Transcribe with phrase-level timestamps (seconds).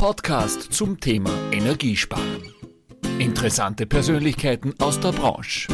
[0.00, 2.54] Podcast zum Thema Energiesparen.
[3.18, 5.68] Interessante Persönlichkeiten aus der Branche.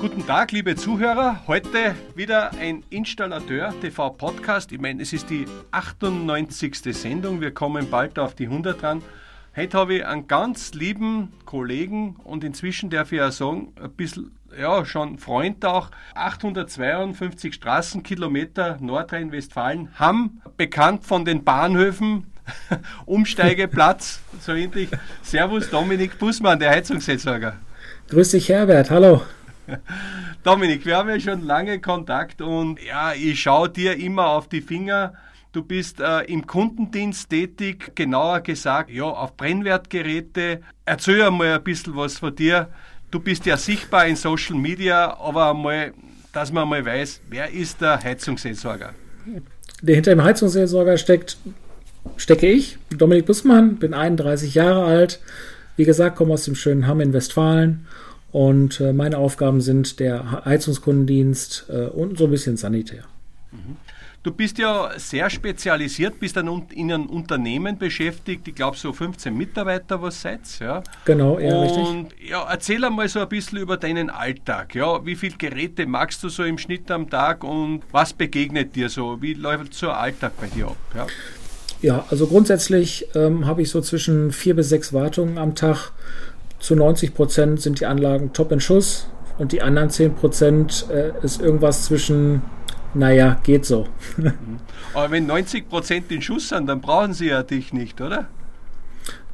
[0.00, 1.46] Guten Tag, liebe Zuhörer.
[1.46, 4.72] Heute wieder ein Installateur TV Podcast.
[4.72, 6.74] Ich meine, es ist die 98.
[6.92, 7.40] Sendung.
[7.40, 9.00] Wir kommen bald auf die 100 dran.
[9.54, 14.32] Heute habe ich einen ganz lieben Kollegen und inzwischen darf ich auch sagen, ein bisschen,
[14.58, 15.92] ja, schon Freund auch.
[16.16, 22.26] 852 Straßenkilometer Nordrhein-Westfalen, haben bekannt von den Bahnhöfen
[23.06, 24.88] Umsteigeplatz, so endlich.
[25.22, 27.56] Servus Dominik Bussmann, der Heizungsseelsorger.
[28.08, 29.22] Grüß dich Herbert, hallo.
[30.42, 34.60] Dominik, wir haben ja schon lange Kontakt und ja, ich schaue dir immer auf die
[34.60, 35.14] Finger.
[35.52, 40.60] Du bist äh, im Kundendienst tätig, genauer gesagt, ja, auf Brennwertgeräte.
[40.84, 42.68] Erzähl einmal ein bisschen was von dir.
[43.10, 45.92] Du bist ja sichtbar in Social Media, aber einmal,
[46.32, 48.94] dass man mal weiß, wer ist der Heizungsseelsorger?
[49.82, 51.36] Der hinter dem Heizungsseelsorger steckt
[52.16, 55.20] stecke ich, Dominik Bussmann, bin 31 Jahre alt.
[55.76, 57.86] Wie gesagt, komme aus dem schönen Hamm in Westfalen
[58.32, 63.04] und äh, meine Aufgaben sind der Heizungskundendienst äh, und so ein bisschen Sanitär.
[63.52, 63.76] Mhm.
[64.22, 69.34] Du bist ja sehr spezialisiert, bist dann in einem Unternehmen beschäftigt, ich glaube so 15
[69.34, 70.82] Mitarbeiter, was seid ja?
[71.06, 72.28] Genau, ja, und, richtig.
[72.28, 74.74] Ja, erzähl einmal so ein bisschen über deinen Alltag.
[74.74, 75.06] Ja?
[75.06, 79.22] Wie viele Geräte magst du so im Schnitt am Tag und was begegnet dir so?
[79.22, 80.76] Wie läuft so ein Alltag bei dir ab?
[80.94, 81.06] Ja?
[81.82, 85.92] Ja, also grundsätzlich ähm, habe ich so zwischen vier bis sechs Wartungen am Tag.
[86.58, 89.06] Zu 90 Prozent sind die Anlagen top in Schuss
[89.38, 92.42] und die anderen 10 Prozent äh, ist irgendwas zwischen,
[92.92, 93.86] naja, geht so.
[94.94, 98.28] Aber wenn 90 Prozent in Schuss sind, dann brauchen sie ja dich nicht, oder?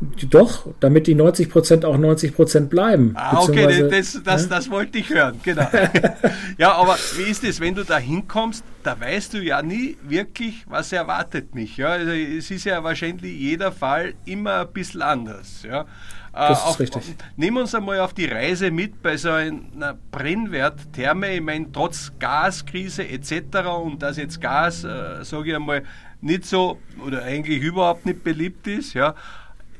[0.00, 3.12] Doch, damit die 90 Prozent auch 90 Prozent bleiben.
[3.14, 4.48] Ah, okay, das, das, ne?
[4.48, 5.66] das wollte ich hören, genau.
[6.58, 10.64] ja, aber wie ist es, wenn du da hinkommst, da weißt du ja nie wirklich,
[10.68, 11.78] was erwartet mich.
[11.78, 11.88] Ja?
[11.88, 15.62] Also es ist ja wahrscheinlich jeder Fall immer ein bisschen anders.
[15.62, 15.86] Ja?
[16.36, 17.02] Das ist auf, richtig.
[17.36, 21.36] Nehmen wir uns einmal auf die Reise mit bei so einer Brennwerttherme.
[21.36, 23.66] Ich meine, trotz Gaskrise etc.
[23.82, 25.84] und dass jetzt Gas, äh, sage ich einmal,
[26.20, 29.14] nicht so oder eigentlich überhaupt nicht beliebt ist, ja,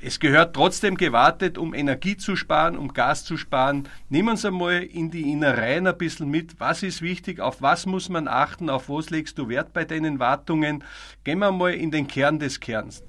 [0.03, 3.89] es gehört trotzdem gewartet, um Energie zu sparen, um Gas zu sparen.
[4.09, 6.59] Nehmen wir uns einmal in die Innereien ein bisschen mit.
[6.59, 7.41] Was ist wichtig?
[7.41, 8.71] Auf was muss man achten?
[8.71, 10.85] Auf was legst du Wert bei deinen Wartungen?
[11.25, 13.03] Gehen wir mal in den Kern des Kerns.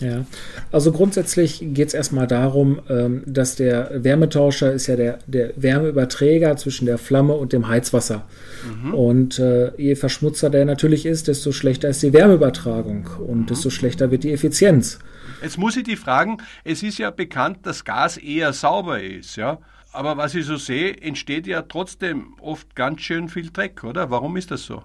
[0.00, 0.26] Ja,
[0.72, 6.56] also grundsätzlich geht es erstmal darum, ähm, dass der Wärmetauscher ist ja der, der Wärmeüberträger
[6.56, 8.26] zwischen der Flamme und dem Heizwasser.
[8.82, 8.94] Mhm.
[8.94, 13.46] Und äh, je verschmutzer der natürlich ist, desto schlechter ist die Wärmeübertragung und mhm.
[13.46, 14.98] desto schlechter wird die Effizienz.
[15.42, 19.58] Jetzt muss ich die fragen, es ist ja bekannt, dass Gas eher sauber ist, ja.
[19.92, 24.10] Aber was ich so sehe, entsteht ja trotzdem oft ganz schön viel Dreck, oder?
[24.10, 24.82] Warum ist das so?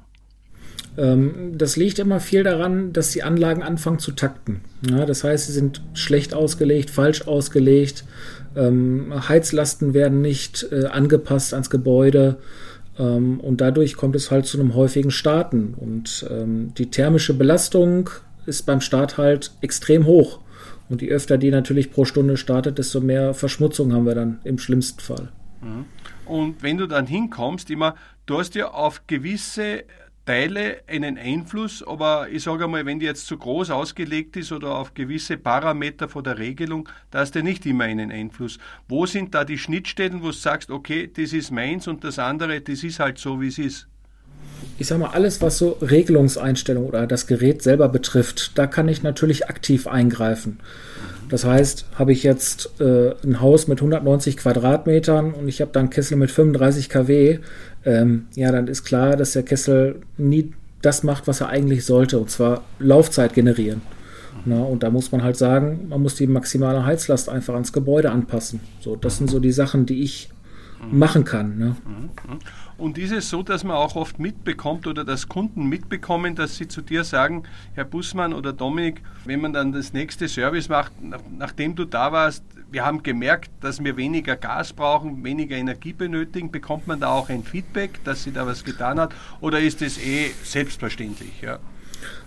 [0.98, 4.62] Ähm, das liegt immer viel daran, dass die Anlagen anfangen zu takten.
[4.82, 8.06] Das heißt, sie sind schlecht ausgelegt, falsch ausgelegt.
[8.56, 12.38] Ähm, Heizlasten werden nicht äh, angepasst ans Gebäude.
[13.00, 15.74] Ähm, und dadurch kommt es halt zu einem häufigen Starten.
[15.76, 18.10] Und die thermische Belastung
[18.46, 20.40] ist beim Start halt extrem hoch.
[20.90, 24.58] Und je öfter die natürlich pro Stunde startet, desto mehr Verschmutzung haben wir dann im
[24.58, 25.30] schlimmsten Fall.
[25.62, 25.86] Mhm.
[26.26, 29.86] Und wenn du dann hinkommst, immer, du hast ja auf gewisse
[30.26, 34.76] Teile einen Einfluss, aber ich sage einmal, wenn die jetzt zu groß ausgelegt ist oder
[34.76, 38.60] auf gewisse Parameter von der Regelung, da hast du nicht immer einen Einfluss.
[38.88, 42.62] Wo sind da die Schnittstellen, wo du sagst, okay, das ist meins und das andere,
[42.62, 43.88] das ist halt so, wie es ist?
[44.78, 49.04] Ich sag mal, alles, was so Regelungseinstellungen oder das Gerät selber betrifft, da kann ich
[49.04, 50.60] natürlich aktiv eingreifen.
[51.30, 55.84] Das heißt, habe ich jetzt äh, ein Haus mit 190 Quadratmetern und ich habe dann
[55.84, 57.40] einen Kessel mit 35 kW,
[57.86, 60.52] ähm, ja, dann ist klar, dass der Kessel nie
[60.82, 63.82] das macht, was er eigentlich sollte, und zwar Laufzeit generieren.
[64.46, 68.12] Na, und da muss man halt sagen, man muss die maximale Heizlast einfach ans Gebäude
[68.12, 68.60] anpassen.
[68.80, 70.30] So, das sind so die Sachen, die ich
[70.90, 71.58] machen kann.
[71.58, 71.76] Ne?
[72.82, 76.68] Und ist es so, dass man auch oft mitbekommt oder dass Kunden mitbekommen, dass sie
[76.68, 77.44] zu dir sagen,
[77.76, 80.92] Herr Bussmann oder Dominik, wenn man dann das nächste Service macht,
[81.38, 86.52] nachdem du da warst, wir haben gemerkt, dass wir weniger Gas brauchen, weniger Energie benötigen,
[86.52, 90.00] bekommt man da auch ein Feedback, dass sie da was getan hat oder ist es
[90.00, 91.40] eh selbstverständlich?
[91.40, 91.60] Ja?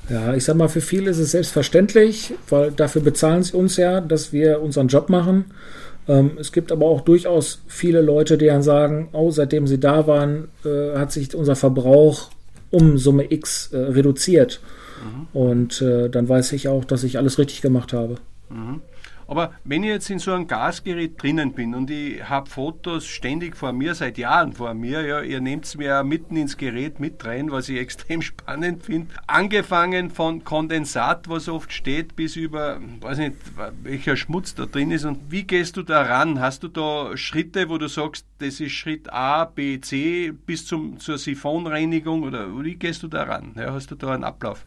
[0.08, 4.00] Ja, ich sag mal, für viele ist es selbstverständlich, weil dafür bezahlen sie uns ja,
[4.00, 5.46] dass wir unseren Job machen.
[6.08, 10.06] Ähm, es gibt aber auch durchaus viele Leute, die dann sagen, oh, seitdem sie da
[10.06, 12.30] waren, äh, hat sich unser Verbrauch
[12.70, 14.60] um Summe X äh, reduziert.
[15.02, 15.26] Mhm.
[15.32, 18.16] Und äh, dann weiß ich auch, dass ich alles richtig gemacht habe.
[18.50, 18.80] Mhm.
[19.26, 23.56] Aber wenn ich jetzt in so einem Gasgerät drinnen bin und ich habe Fotos ständig
[23.56, 27.24] vor mir, seit Jahren vor mir, ja, ihr nehmt es mir mitten ins Gerät mit
[27.24, 29.14] rein, was ich extrem spannend finde.
[29.26, 33.36] Angefangen von Kondensat, was oft steht, bis über, weiß nicht,
[33.82, 36.40] welcher Schmutz da drin ist und wie gehst du da ran?
[36.40, 40.98] Hast du da Schritte, wo du sagst, das ist Schritt A, B, C bis zum,
[40.98, 43.52] zur Siphonreinigung oder wie gehst du da ran?
[43.56, 44.64] Ja, hast du da einen Ablauf?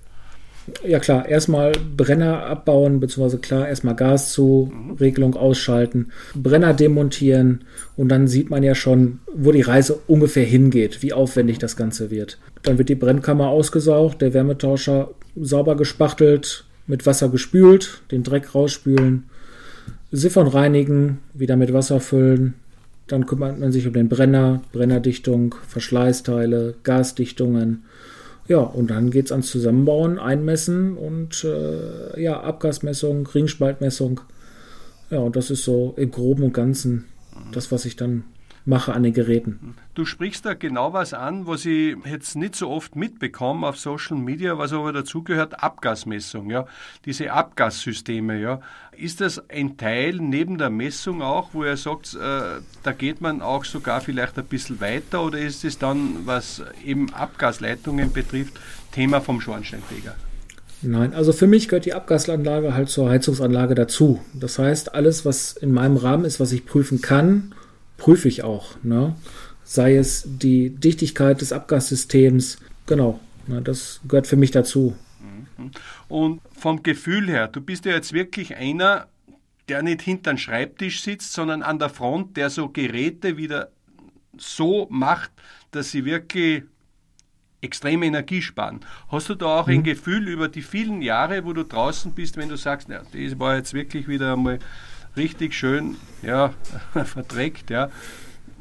[0.86, 4.92] Ja klar, erstmal Brenner abbauen, beziehungsweise klar, erstmal Gas zu, mhm.
[4.96, 7.62] Regelung ausschalten, Brenner demontieren
[7.96, 12.12] und dann sieht man ja schon, wo die Reise ungefähr hingeht, wie aufwendig das Ganze
[12.12, 12.38] wird.
[12.64, 19.24] Dann wird die Brennkammer ausgesaugt, der Wärmetauscher sauber gespachtelt, mit Wasser gespült, den Dreck rausspülen,
[20.12, 22.56] Siphon reinigen, wieder mit Wasser füllen,
[23.08, 27.84] dann kümmert man sich um den Brenner, Brennerdichtung, Verschleißteile, Gasdichtungen,
[28.48, 34.22] ja, und dann geht es ans Zusammenbauen, Einmessen und äh, ja, Abgasmessung, Ringspaltmessung.
[35.10, 37.06] Ja, und das ist so im Groben und Ganzen
[37.52, 38.24] das, was ich dann
[38.68, 39.76] mache an den Geräten.
[39.96, 44.18] Du sprichst da genau was an, was ich jetzt nicht so oft mitbekomme auf Social
[44.18, 46.68] Media, was aber dazugehört, Abgasmessung, ja.
[47.06, 48.60] Diese Abgassysteme, ja.
[48.92, 53.42] Ist das ein Teil neben der Messung auch, wo er sagt, äh, da geht man
[53.42, 58.60] auch sogar vielleicht ein bisschen weiter oder ist es dann, was eben Abgasleitungen betrifft,
[58.92, 60.16] Thema vom Schornsteinfeger?
[60.82, 64.20] Nein, also für mich gehört die Abgasanlage halt zur Heizungsanlage dazu.
[64.34, 67.54] Das heißt, alles, was in meinem Rahmen ist, was ich prüfen kann,
[67.98, 68.76] prüfe ich auch.
[68.84, 69.16] Ne?
[69.64, 74.96] Sei es die Dichtigkeit des Abgassystems, genau, ne, das gehört für mich dazu.
[75.20, 75.72] Mhm.
[76.08, 79.08] Und vom Gefühl her, du bist ja jetzt wirklich einer,
[79.68, 83.70] der nicht hinterm Schreibtisch sitzt, sondern an der Front, der so Geräte wieder
[84.38, 85.32] so macht,
[85.72, 86.64] dass sie wirklich
[87.62, 88.82] extrem Energie sparen.
[89.10, 89.74] Hast du da auch mhm.
[89.74, 93.40] ein Gefühl über die vielen Jahre, wo du draußen bist, wenn du sagst, na, das
[93.40, 94.60] war jetzt wirklich wieder einmal
[95.18, 96.54] richtig schön ja,
[97.06, 97.90] verträgt, ja,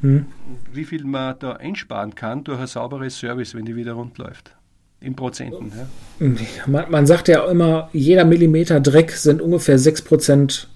[0.01, 0.27] hm.
[0.73, 4.53] wie viel man da einsparen kann durch ein sauberes Service, wenn die wieder rund läuft.
[5.01, 5.73] In Prozenten.
[6.19, 6.27] Ja.
[6.67, 10.67] Man, man, sagt ja immer, jeder Millimeter Dreck sind ungefähr 6%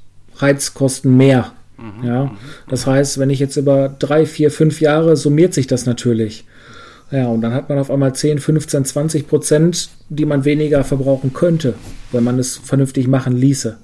[0.40, 1.52] Heizkosten mehr.
[1.78, 2.36] Mhm, ja, mhm,
[2.68, 6.44] das heißt, wenn ich jetzt über drei, vier, fünf Jahre summiert sich das natürlich.
[7.10, 11.32] Ja, und dann hat man auf einmal 10, 15, 20 Prozent, die man weniger verbrauchen
[11.32, 11.74] könnte,
[12.12, 13.78] wenn man es vernünftig machen ließe.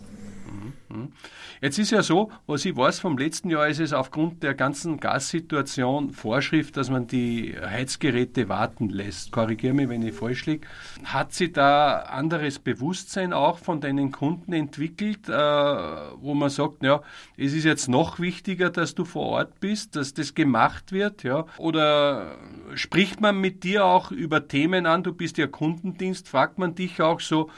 [1.62, 5.00] Jetzt ist ja so, was ich weiß vom letzten Jahr, ist es aufgrund der ganzen
[5.00, 9.32] Gassituation Vorschrift, dass man die Heizgeräte warten lässt.
[9.32, 10.67] Korrigiere mich, wenn ich falsch liege.
[11.05, 17.03] Hat sich da anderes Bewusstsein auch von deinen Kunden entwickelt, äh, wo man sagt, ja,
[17.38, 21.47] es ist jetzt noch wichtiger, dass du vor Ort bist, dass das gemacht wird, ja?
[21.56, 22.37] Oder
[22.75, 25.02] spricht man mit dir auch über Themen an?
[25.02, 27.50] Du bist ja Kundendienst, fragt man dich auch so,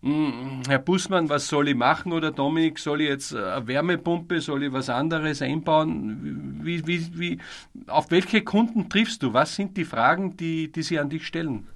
[0.00, 2.12] Herr Bussmann, was soll ich machen?
[2.12, 6.60] Oder Dominik, soll ich jetzt eine Wärmepumpe, soll ich was anderes einbauen?
[6.62, 7.38] Wie, wie, wie,
[7.88, 9.32] auf welche Kunden triffst du?
[9.32, 11.66] Was sind die Fragen, die, die sie an dich stellen?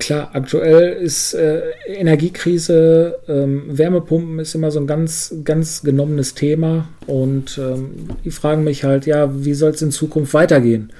[0.00, 6.88] Klar, aktuell ist äh, Energiekrise, ähm, Wärmepumpen ist immer so ein ganz, ganz genommenes Thema
[7.06, 10.92] und ähm, die fragen mich halt, ja, wie soll es in Zukunft weitergehen?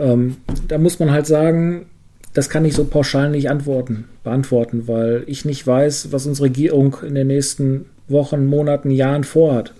[0.00, 1.86] Ähm, da muss man halt sagen,
[2.32, 6.96] das kann ich so pauschal nicht antworten, beantworten, weil ich nicht weiß, was unsere Regierung
[7.06, 9.72] in den nächsten Wochen, Monaten, Jahren vorhat.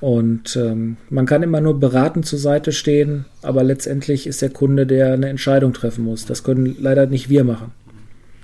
[0.00, 4.86] Und ähm, man kann immer nur beratend zur Seite stehen, aber letztendlich ist der Kunde,
[4.86, 6.26] der eine Entscheidung treffen muss.
[6.26, 7.72] Das können leider nicht wir machen.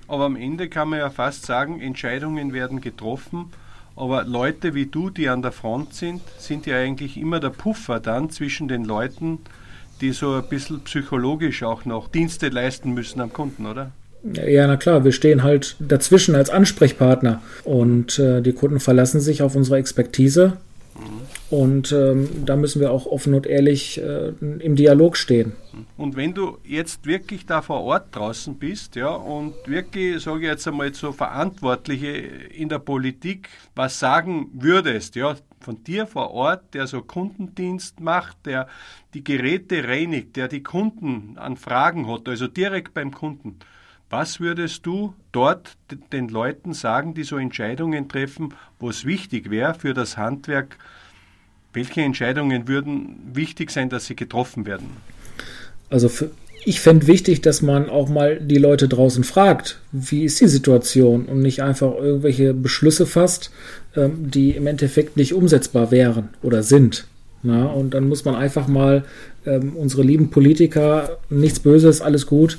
[0.09, 3.47] Aber am Ende kann man ja fast sagen, Entscheidungen werden getroffen.
[3.97, 8.01] Aber Leute wie du, die an der Front sind, sind ja eigentlich immer der Puffer
[8.01, 9.39] dann zwischen den Leuten,
[10.01, 13.93] die so ein bisschen psychologisch auch noch Dienste leisten müssen am Kunden, oder?
[14.25, 19.43] Ja, na klar, wir stehen halt dazwischen als Ansprechpartner und äh, die Kunden verlassen sich
[19.43, 20.59] auf unsere Expertise
[21.53, 25.53] und ähm, da müssen wir auch offen und ehrlich äh, im Dialog stehen.
[25.99, 30.47] Und wenn du jetzt wirklich da vor Ort draußen bist, ja, und wirklich, sage ich
[30.47, 36.73] jetzt einmal, so Verantwortliche in der Politik was sagen würdest, ja, von dir vor Ort,
[36.73, 38.67] der so Kundendienst macht, der
[39.13, 43.59] die Geräte reinigt, der die Kunden an Fragen hat, also direkt beim Kunden.
[44.09, 45.77] Was würdest du dort
[46.15, 50.79] den Leuten sagen, die so Entscheidungen treffen, wo es wichtig wäre für das Handwerk,
[51.73, 54.89] welche Entscheidungen würden wichtig sein, dass sie getroffen werden?
[55.91, 56.31] Also für,
[56.65, 61.27] ich fände wichtig, dass man auch mal die Leute draußen fragt, wie ist die Situation
[61.27, 63.51] und nicht einfach irgendwelche Beschlüsse fasst,
[63.97, 67.07] ähm, die im Endeffekt nicht umsetzbar wären oder sind.
[67.43, 69.05] Na, und dann muss man einfach mal
[69.45, 72.59] ähm, unsere lieben Politiker, nichts Böses, alles gut,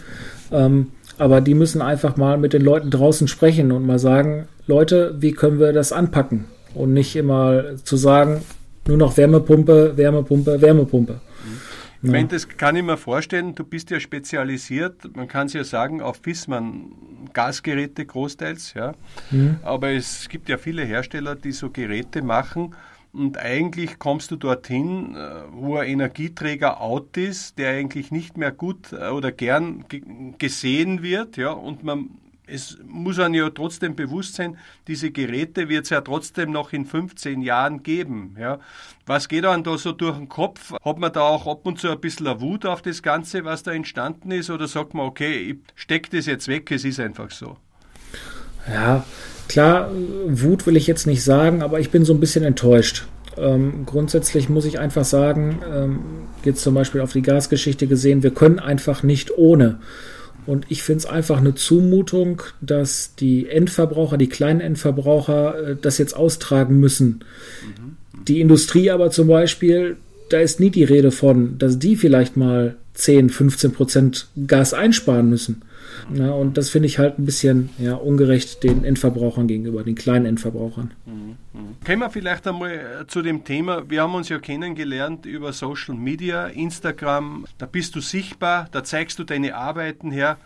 [0.51, 5.15] ähm, aber die müssen einfach mal mit den Leuten draußen sprechen und mal sagen, Leute,
[5.19, 6.45] wie können wir das anpacken?
[6.73, 8.41] und nicht immer zu sagen,
[8.87, 11.21] nur noch Wärmepumpe, Wärmepumpe, Wärmepumpe.
[12.01, 13.55] Ich meine, das kann ich mir vorstellen.
[13.55, 16.91] Du bist ja spezialisiert, man kann es ja sagen, auf Fissmann
[17.31, 18.93] Gasgeräte großteils, ja.
[19.31, 19.57] Mhm.
[19.63, 22.75] Aber es gibt ja viele Hersteller, die so Geräte machen.
[23.13, 28.51] Und eigentlich kommst du dorthin, äh, wo ein Energieträger out ist, der eigentlich nicht mehr
[28.51, 29.85] gut äh, oder gern
[30.39, 32.09] gesehen wird, ja, und man
[32.53, 34.57] es muss einem ja trotzdem bewusst sein,
[34.87, 38.35] diese Geräte wird es ja trotzdem noch in 15 Jahren geben.
[38.39, 38.59] Ja.
[39.05, 40.73] Was geht einem da so durch den Kopf?
[40.83, 43.63] Hat man da auch ab und zu ein bisschen eine Wut auf das Ganze, was
[43.63, 44.49] da entstanden ist?
[44.49, 47.57] Oder sagt man, okay, ich stecke das jetzt weg, es ist einfach so?
[48.71, 49.03] Ja,
[49.49, 49.89] klar,
[50.27, 53.07] Wut will ich jetzt nicht sagen, aber ich bin so ein bisschen enttäuscht.
[53.35, 55.99] Ähm, grundsätzlich muss ich einfach sagen, ähm,
[56.43, 59.79] jetzt zum Beispiel auf die Gasgeschichte gesehen, wir können einfach nicht ohne.
[60.45, 65.97] Und ich finde es einfach eine Zumutung, dass die Endverbraucher, die kleinen Endverbraucher, äh, das
[65.97, 67.23] jetzt austragen müssen.
[67.65, 68.23] Mhm.
[68.27, 69.97] Die Industrie aber zum Beispiel,
[70.29, 75.29] da ist nie die Rede von, dass die vielleicht mal 10, 15 Prozent Gas einsparen
[75.29, 75.63] müssen.
[76.13, 80.25] Ja, und das finde ich halt ein bisschen ja, ungerecht den Endverbrauchern gegenüber, den kleinen
[80.25, 80.91] Endverbrauchern.
[81.05, 81.35] Mhm.
[81.85, 83.89] Kommen wir vielleicht einmal äh, zu dem Thema.
[83.89, 87.45] Wir haben uns ja kennengelernt über Social Media, Instagram.
[87.57, 90.37] Da bist du sichtbar, da zeigst du deine Arbeiten her.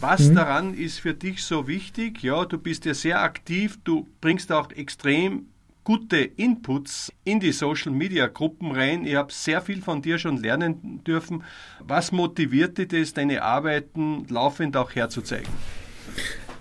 [0.00, 0.34] Was mhm.
[0.36, 2.22] daran ist für dich so wichtig?
[2.22, 5.48] Ja, du bist ja sehr aktiv, du bringst auch extrem
[5.84, 9.04] gute Inputs in die Social Media Gruppen rein.
[9.04, 11.44] Ich habe sehr viel von dir schon lernen dürfen.
[11.80, 15.52] Was motiviert dich das, deine Arbeiten laufend auch herzuzeigen?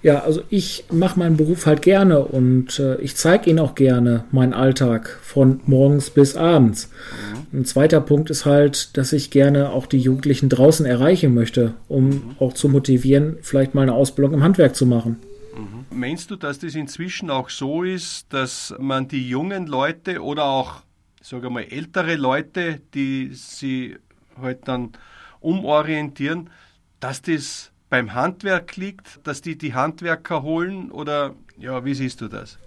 [0.05, 4.25] Ja, also ich mache meinen Beruf halt gerne und äh, ich zeige Ihnen auch gerne
[4.29, 6.91] meinen Alltag von morgens bis abends.
[7.51, 7.61] Mhm.
[7.61, 12.09] Ein zweiter Punkt ist halt, dass ich gerne auch die Jugendlichen draußen erreichen möchte, um
[12.09, 12.35] mhm.
[12.37, 15.17] auch zu motivieren, vielleicht mal eine Ausbildung im Handwerk zu machen.
[15.89, 20.83] Meinst du, dass das inzwischen auch so ist, dass man die jungen Leute oder auch,
[21.19, 23.97] sage mal, ältere Leute, die sie
[24.39, 24.91] halt dann
[25.39, 26.51] umorientieren,
[26.99, 32.27] dass das beim Handwerk liegt, dass die die Handwerker holen oder ja, wie siehst du
[32.27, 32.57] das?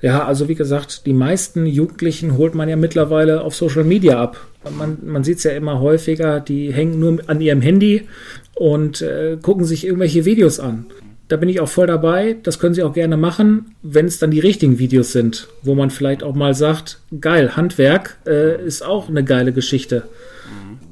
[0.00, 4.44] Ja, also wie gesagt, die meisten Jugendlichen holt man ja mittlerweile auf Social Media ab.
[4.76, 8.08] Man, man sieht es ja immer häufiger, die hängen nur an ihrem Handy
[8.56, 10.86] und äh, gucken sich irgendwelche Videos an
[11.28, 12.36] da bin ich auch voll dabei.
[12.42, 15.90] Das können Sie auch gerne machen, wenn es dann die richtigen Videos sind, wo man
[15.90, 20.08] vielleicht auch mal sagt, geil, Handwerk äh, ist auch eine geile Geschichte.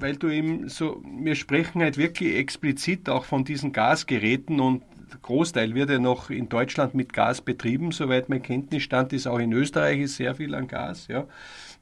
[0.01, 5.21] Weil du eben so, wir sprechen halt wirklich explizit auch von diesen Gasgeräten und der
[5.21, 9.29] Großteil wird ja noch in Deutschland mit Gas betrieben, soweit mein Kenntnisstand ist.
[9.29, 11.07] Auch in Österreich ist sehr viel an Gas.
[11.09, 11.29] Ja.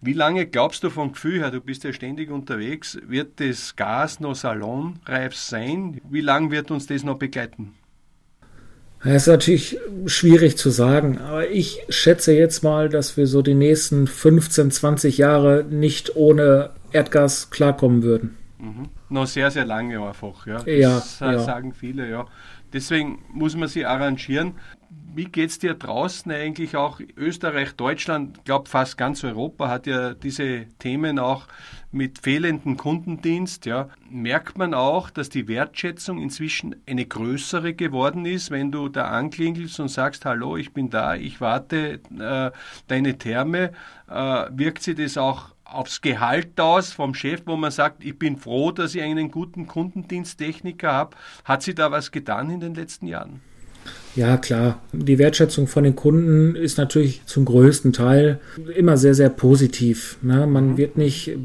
[0.03, 4.19] Wie lange glaubst du vom Gefühl her, du bist ja ständig unterwegs, wird das Gas
[4.19, 6.01] noch salonreif sein?
[6.11, 7.75] Wie lange wird uns das noch begleiten?
[9.03, 13.55] Das ist natürlich schwierig zu sagen, aber ich schätze jetzt mal, dass wir so die
[13.55, 18.37] nächsten 15, 20 Jahre nicht ohne Erdgas klarkommen würden.
[18.59, 18.89] Mhm.
[19.09, 20.63] Noch sehr, sehr lange einfach, ja.
[20.63, 22.27] Das ja, sagen viele, ja.
[22.73, 24.53] Deswegen muss man sich arrangieren.
[25.21, 26.99] Wie geht es dir draußen eigentlich auch?
[27.15, 31.47] Österreich, Deutschland, ich glaube fast ganz Europa hat ja diese Themen auch
[31.93, 33.67] mit fehlendem Kundendienst.
[33.67, 33.91] Ja.
[34.09, 39.79] Merkt man auch, dass die Wertschätzung inzwischen eine größere geworden ist, wenn du da anklingelst
[39.79, 42.51] und sagst, hallo, ich bin da, ich warte äh,
[42.89, 43.73] deine Therme,
[44.09, 48.39] äh, wirkt sich das auch aufs Gehalt aus vom Chef, wo man sagt, ich bin
[48.39, 51.15] froh, dass ich einen guten Kundendiensttechniker habe.
[51.45, 53.50] Hat sie da was getan in den letzten Jahren?
[54.17, 54.81] Ja, klar.
[54.93, 58.41] Die Wertschätzung von den Kunden ist natürlich zum größten Teil
[58.75, 60.19] immer sehr, sehr positiv.
[60.23, 60.47] Ne?
[60.47, 60.77] Man mhm.
[60.79, 61.37] wird nicht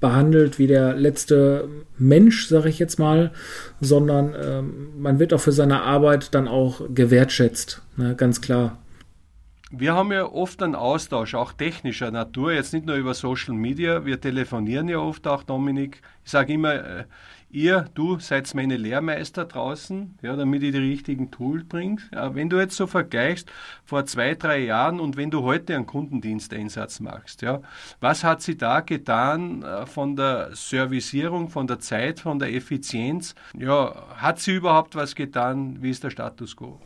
[0.00, 1.68] behandelt wie der letzte
[1.98, 3.32] Mensch, sage ich jetzt mal,
[3.80, 7.82] sondern ähm, man wird auch für seine Arbeit dann auch gewertschätzt.
[7.96, 8.14] Ne?
[8.14, 8.78] Ganz klar.
[9.76, 14.04] Wir haben ja oft einen Austausch, auch technischer Natur, jetzt nicht nur über Social Media.
[14.04, 16.00] Wir telefonieren ja oft auch, Dominik.
[16.24, 17.04] Ich sage immer, äh,
[17.54, 21.98] ihr, du seid meine Lehrmeister draußen, ja, damit ich die richtigen Tools bringe.
[22.12, 23.48] Ja, wenn du jetzt so vergleichst
[23.84, 27.62] vor zwei, drei Jahren und wenn du heute einen Kundendiensteinsatz machst, ja,
[28.00, 33.34] was hat sie da getan äh, von der Servicierung, von der Zeit, von der Effizienz?
[33.56, 35.78] Ja, hat sie überhaupt was getan?
[35.80, 36.80] Wie ist der Status quo?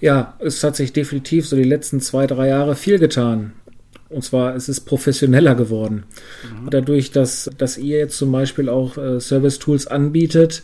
[0.00, 3.52] Ja, es hat sich definitiv so die letzten zwei, drei Jahre viel getan.
[4.10, 6.04] Und zwar es ist professioneller geworden.
[6.42, 6.70] Mhm.
[6.70, 10.62] Dadurch, dass, dass ihr jetzt zum Beispiel auch äh, Service-Tools anbietet,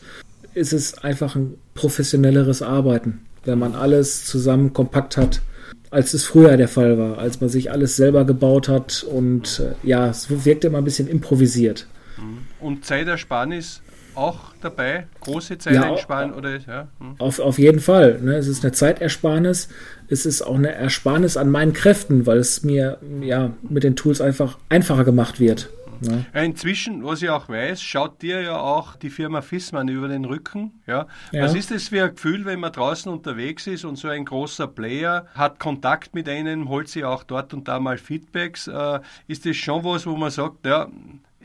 [0.54, 5.42] ist es einfach ein professionelleres Arbeiten, wenn man alles zusammen kompakt hat,
[5.90, 9.86] als es früher der Fall war, als man sich alles selber gebaut hat und äh,
[9.86, 11.86] ja, es wirkt immer ein bisschen improvisiert.
[12.16, 12.38] Mhm.
[12.58, 13.80] Und Zeitersparnis
[14.16, 15.06] auch dabei?
[15.20, 15.90] Große Zeit ja,
[16.34, 16.88] oder ja?
[16.98, 17.14] Hm.
[17.18, 18.20] Auf, auf jeden Fall.
[18.20, 18.36] Ne?
[18.36, 19.68] Es ist eine Zeitersparnis.
[20.08, 24.20] Es ist auch eine Ersparnis an meinen Kräften, weil es mir ja mit den Tools
[24.20, 25.68] einfach einfacher gemacht wird.
[26.00, 26.26] Ne?
[26.34, 30.72] Inzwischen, was ich auch weiß, schaut dir ja auch die Firma Fissmann über den Rücken.
[30.86, 31.06] Ja?
[31.32, 31.44] ja?
[31.44, 34.66] Was ist das für ein Gefühl, wenn man draußen unterwegs ist und so ein großer
[34.66, 38.68] Player hat Kontakt mit einem, holt sich auch dort und da mal Feedbacks?
[38.68, 40.88] Äh, ist das schon was, wo man sagt, ja,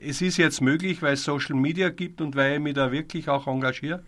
[0.05, 3.29] es ist jetzt möglich, weil es Social Media gibt und weil ich mich da wirklich
[3.29, 4.01] auch engagiere?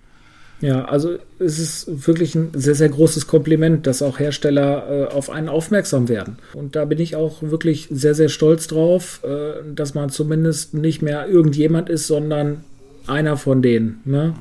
[0.61, 5.29] Ja, also es ist wirklich ein sehr, sehr großes Kompliment, dass auch Hersteller äh, auf
[5.29, 6.37] einen aufmerksam werden.
[6.53, 11.01] Und da bin ich auch wirklich sehr, sehr stolz drauf, äh, dass man zumindest nicht
[11.01, 12.63] mehr irgendjemand ist, sondern
[13.07, 14.01] einer von denen.
[14.05, 14.35] Ne?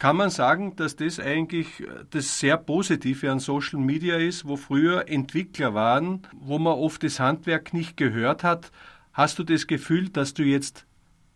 [0.00, 1.68] Kann man sagen, dass das eigentlich
[2.10, 7.20] das sehr Positive an Social Media ist, wo früher Entwickler waren, wo man oft das
[7.20, 8.72] Handwerk nicht gehört hat?
[9.12, 10.86] Hast du das Gefühl, dass du jetzt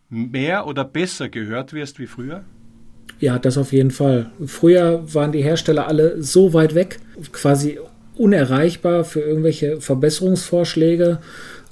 [0.09, 2.43] mehr oder besser gehört wirst wie früher?
[3.19, 4.31] Ja, das auf jeden Fall.
[4.45, 6.99] Früher waren die Hersteller alle so weit weg,
[7.31, 7.79] quasi
[8.15, 11.19] unerreichbar für irgendwelche Verbesserungsvorschläge.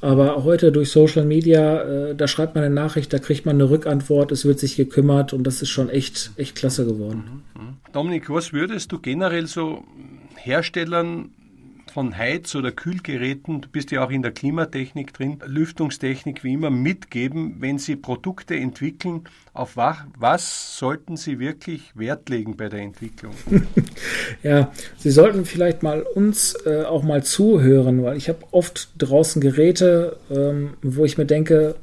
[0.01, 3.69] Aber heute durch Social Media, äh, da schreibt man eine Nachricht, da kriegt man eine
[3.69, 7.43] Rückantwort, es wird sich gekümmert und das ist schon echt, echt klasse geworden.
[7.55, 7.77] Mhm, mhm.
[7.93, 9.85] Dominik, was würdest du generell so
[10.35, 11.29] Herstellern
[11.93, 16.71] von Heiz- oder Kühlgeräten, du bist ja auch in der Klimatechnik drin, Lüftungstechnik wie immer
[16.71, 23.33] mitgeben, wenn Sie Produkte entwickeln, auf was sollten Sie wirklich Wert legen bei der Entwicklung?
[24.43, 29.39] ja, Sie sollten vielleicht mal uns äh, auch mal zuhören, weil ich habe oft draußen
[29.39, 31.75] Geräte, ähm, wo ich mir denke,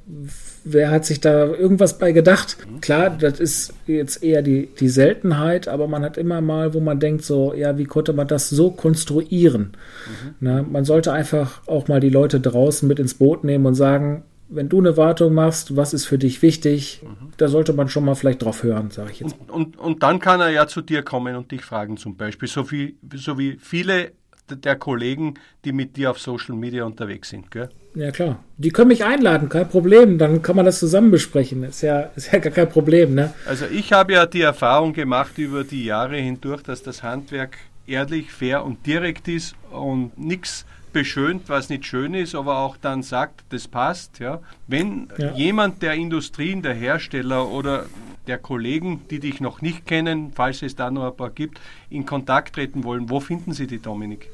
[0.65, 2.57] wer hat sich da irgendwas bei gedacht?
[2.81, 7.01] Klar, das ist jetzt eher die, die Seltenheit, aber man hat immer mal, wo man
[7.01, 9.73] denkt, so, ja, wie konnte man das so konstruieren?
[10.07, 10.35] Mhm.
[10.41, 14.25] Na, man sollte einfach auch mal die Leute draußen mit ins Boot nehmen und sagen,
[14.51, 17.03] wenn du eine Wartung machst, was ist für dich wichtig?
[17.03, 17.33] Mhm.
[17.37, 19.37] Da sollte man schon mal vielleicht drauf hören, sage ich jetzt.
[19.39, 22.49] Und, und, und, dann kann er ja zu dir kommen und dich fragen zum Beispiel,
[22.49, 24.13] so wie, so wie viele
[24.57, 27.51] der Kollegen, die mit dir auf Social Media unterwegs sind.
[27.51, 27.69] Gell?
[27.95, 28.43] Ja, klar.
[28.57, 30.19] Die können mich einladen, kein Problem.
[30.19, 31.65] Dann kann man das zusammen besprechen.
[31.65, 33.15] Ist ja, ist ja gar kein Problem.
[33.15, 33.33] Ne?
[33.47, 38.31] Also, ich habe ja die Erfahrung gemacht über die Jahre hindurch, dass das Handwerk ehrlich,
[38.31, 43.45] fair und direkt ist und nichts beschönt, was nicht schön ist, aber auch dann sagt,
[43.51, 44.19] das passt.
[44.19, 44.41] Ja.
[44.67, 45.33] Wenn ja.
[45.35, 47.87] jemand der Industrien, der Hersteller oder
[48.27, 52.07] der Kollegen, die dich noch nicht kennen, falls es da noch ein paar gibt, in
[52.07, 54.29] Kontakt treten wollen, wo finden Sie die, Dominik?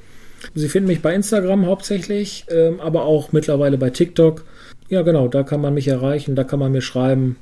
[0.55, 4.45] Sie finden mich bei Instagram hauptsächlich, ähm, aber auch mittlerweile bei TikTok.
[4.89, 7.37] Ja, genau, da kann man mich erreichen, da kann man mir schreiben.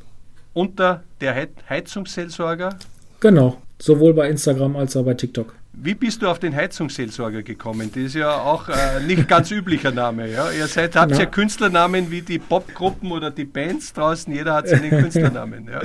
[0.52, 2.78] Unter der Heizungsseelsorger?
[3.20, 5.54] Genau, sowohl bei Instagram als auch bei TikTok.
[5.76, 7.90] Wie bist du auf den Heizungsseelsorger gekommen?
[7.94, 10.30] Das ist ja auch äh, nicht ganz üblicher Name.
[10.30, 10.50] Ja?
[10.50, 11.20] Ihr seid, habt ja.
[11.20, 14.32] ja Künstlernamen wie die Popgruppen oder die Bands draußen.
[14.32, 15.68] Jeder hat seinen Künstlernamen.
[15.70, 15.82] Ja.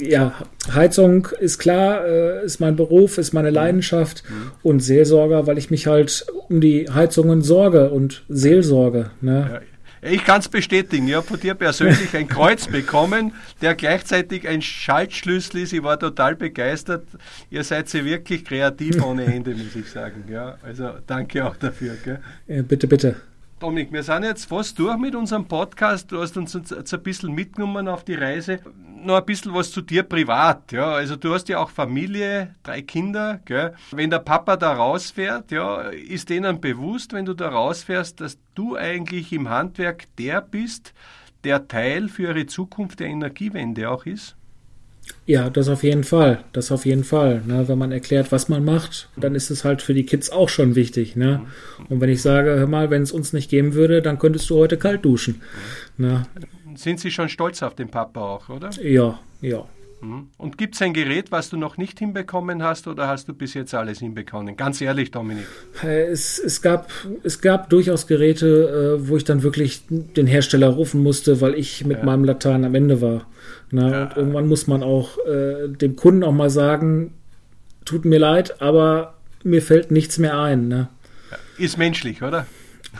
[0.00, 0.32] ja,
[0.72, 4.52] Heizung ist klar, äh, ist mein Beruf, ist meine Leidenschaft mhm.
[4.62, 9.10] und Seelsorger, weil ich mich halt um die Heizungen sorge und Seelsorge.
[9.20, 9.50] Ne?
[9.52, 9.73] Ja,
[10.04, 11.08] ich kann es bestätigen.
[11.08, 15.72] Ich habe von dir persönlich ein Kreuz bekommen, der gleichzeitig ein Schaltschlüssel ist.
[15.72, 17.06] Ich war total begeistert.
[17.50, 20.24] Ihr seid sie wirklich kreativ ohne Ende, muss ich sagen.
[20.30, 21.96] Ja, also danke auch dafür.
[22.46, 23.16] Ja, bitte, bitte.
[23.60, 26.10] Dominik, wir sind jetzt fast durch mit unserem Podcast.
[26.10, 28.58] Du hast uns jetzt ein bisschen mitgenommen auf die Reise.
[29.04, 30.72] Noch ein bisschen was zu dir privat.
[30.72, 33.40] Ja, also du hast ja auch Familie, drei Kinder.
[33.44, 33.74] Gell?
[33.92, 38.76] Wenn der Papa da rausfährt, ja, ist denen bewusst, wenn du da rausfährst, dass du
[38.76, 40.92] eigentlich im Handwerk der bist,
[41.44, 44.36] der Teil für ihre Zukunft der Energiewende auch ist?
[45.26, 46.44] Ja, das auf jeden Fall.
[46.52, 47.42] Das auf jeden Fall.
[47.46, 47.66] Ne?
[47.66, 50.74] Wenn man erklärt, was man macht, dann ist es halt für die Kids auch schon
[50.74, 51.16] wichtig.
[51.16, 51.46] Ne?
[51.88, 54.56] Und wenn ich sage, hör mal, wenn es uns nicht geben würde, dann könntest du
[54.56, 55.40] heute kalt duschen.
[55.96, 56.26] Ne?
[56.74, 58.70] Sind Sie schon stolz auf den Papa auch, oder?
[58.82, 59.64] Ja, ja.
[60.04, 60.28] Mhm.
[60.36, 63.54] Und gibt es ein Gerät, was du noch nicht hinbekommen hast oder hast du bis
[63.54, 64.56] jetzt alles hinbekommen?
[64.56, 65.46] Ganz ehrlich, Dominik.
[65.82, 66.90] Es, es, gab,
[67.22, 71.84] es gab durchaus Geräte, äh, wo ich dann wirklich den Hersteller rufen musste, weil ich
[71.84, 72.04] mit ja.
[72.04, 73.26] meinem Latein am Ende war.
[73.70, 74.02] Na, ja.
[74.04, 77.14] Und irgendwann muss man auch äh, dem Kunden auch mal sagen,
[77.84, 80.68] tut mir leid, aber mir fällt nichts mehr ein.
[80.68, 80.88] Ne?
[81.58, 82.46] Ist menschlich, oder?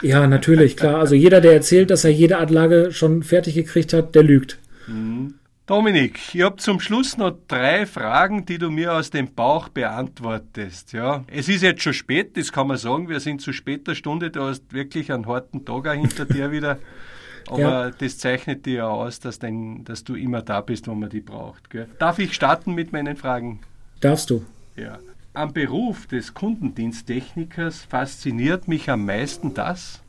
[0.02, 0.96] Ja, natürlich, klar.
[0.96, 4.58] Also jeder, der erzählt, dass er jede Anlage schon fertig gekriegt hat, der lügt.
[4.86, 5.34] Mhm.
[5.66, 10.92] Dominik, ich habe zum Schluss noch drei Fragen, die du mir aus dem Bauch beantwortest.
[10.92, 13.08] Ja, es ist jetzt schon spät, das kann man sagen.
[13.08, 14.30] Wir sind zu später Stunde.
[14.30, 16.78] Du hast wirklich einen harten Tag hinter dir wieder.
[17.48, 17.90] Aber ja.
[17.90, 21.20] das zeichnet dir ja aus, dass, dein, dass du immer da bist, wo man die
[21.20, 21.70] braucht.
[21.70, 21.88] Gell?
[21.98, 23.60] Darf ich starten mit meinen Fragen?
[24.00, 24.44] Darfst du.
[24.76, 24.98] Ja.
[25.32, 30.02] Am Beruf des Kundendiensttechnikers fasziniert mich am meisten das?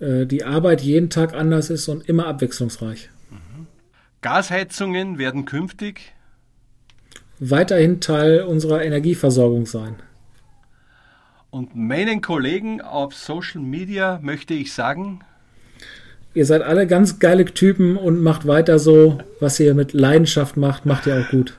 [0.00, 3.08] Äh, die Arbeit jeden Tag anders ist und immer abwechslungsreich.
[4.22, 6.12] Gasheizungen werden künftig
[7.38, 9.96] weiterhin Teil unserer Energieversorgung sein.
[11.50, 15.20] Und meinen Kollegen auf Social Media möchte ich sagen,
[16.34, 20.86] ihr seid alle ganz geile Typen und macht weiter so, was ihr mit Leidenschaft macht,
[20.86, 21.58] macht ihr auch gut.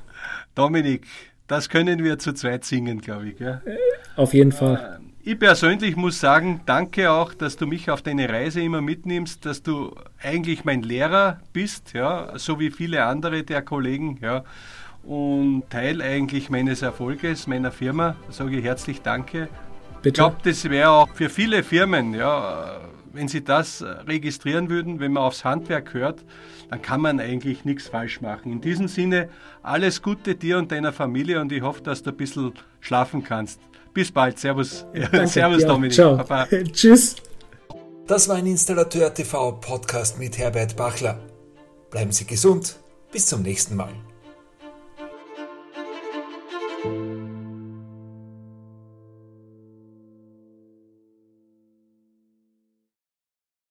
[0.56, 1.08] Dominik,
[1.48, 3.38] das können wir zu zweit singen, glaube ich.
[3.38, 3.62] Gell?
[4.16, 5.01] Auf jeden Fall.
[5.24, 9.62] Ich persönlich muss sagen, danke auch, dass du mich auf deine Reise immer mitnimmst, dass
[9.62, 14.44] du eigentlich mein Lehrer bist, ja, so wie viele andere der Kollegen, ja,
[15.04, 18.16] und Teil eigentlich meines Erfolges, meiner Firma.
[18.26, 19.48] Da sage ich herzlich Danke.
[20.02, 20.08] Bitte?
[20.08, 22.82] Ich glaube, das wäre auch für viele Firmen, ja,
[23.14, 26.24] wenn sie das registrieren würden, wenn man aufs Handwerk hört,
[26.72, 28.52] dann kann man eigentlich nichts falsch machen.
[28.52, 29.30] In diesem Sinne,
[29.62, 33.60] alles Gute dir und deiner Familie und ich hoffe, dass du ein bisschen schlafen kannst.
[33.94, 34.40] Bis bald.
[34.40, 34.86] Servus.
[34.94, 35.68] Danke, Servus, ja.
[35.68, 35.94] Dominik.
[35.94, 36.18] Ciao.
[36.18, 36.48] Papa.
[36.72, 37.16] Tschüss.
[38.08, 41.20] Das war ein Installateur TV Podcast mit Herbert Bachler.
[41.90, 42.78] Bleiben Sie gesund.
[43.12, 43.94] Bis zum nächsten Mal.